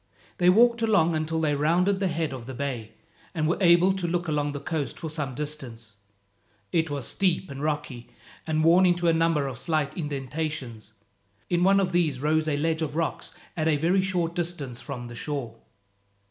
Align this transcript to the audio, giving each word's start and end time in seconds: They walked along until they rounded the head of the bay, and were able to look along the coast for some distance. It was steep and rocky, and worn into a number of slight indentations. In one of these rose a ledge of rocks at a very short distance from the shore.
They 0.39 0.49
walked 0.49 0.81
along 0.81 1.13
until 1.13 1.39
they 1.39 1.53
rounded 1.53 1.99
the 1.99 2.07
head 2.07 2.33
of 2.33 2.47
the 2.47 2.55
bay, 2.55 2.93
and 3.35 3.47
were 3.47 3.59
able 3.61 3.93
to 3.93 4.07
look 4.07 4.27
along 4.27 4.51
the 4.51 4.59
coast 4.59 4.97
for 4.97 5.11
some 5.11 5.35
distance. 5.35 5.97
It 6.71 6.89
was 6.89 7.05
steep 7.07 7.51
and 7.51 7.61
rocky, 7.61 8.09
and 8.47 8.63
worn 8.63 8.87
into 8.87 9.07
a 9.07 9.13
number 9.13 9.45
of 9.45 9.59
slight 9.59 9.95
indentations. 9.95 10.93
In 11.51 11.63
one 11.63 11.79
of 11.79 11.91
these 11.91 12.19
rose 12.19 12.47
a 12.47 12.57
ledge 12.57 12.81
of 12.81 12.95
rocks 12.95 13.31
at 13.55 13.67
a 13.67 13.77
very 13.77 14.01
short 14.01 14.33
distance 14.33 14.81
from 14.81 15.05
the 15.05 15.13
shore. 15.13 15.59